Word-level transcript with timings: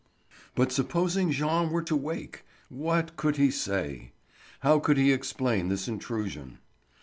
But 0.55 0.71
supposing 0.71 1.29
Jean 1.29 1.69
were 1.69 1.83
to 1.83 1.95
wake, 1.95 2.43
what 2.69 3.15
could 3.17 3.35
he 3.37 3.51
say? 3.51 4.13
How 4.61 4.79
could 4.79 4.97
he 4.97 5.13
explain 5.13 5.69
this 5.69 5.87
intrusion? 5.87 6.57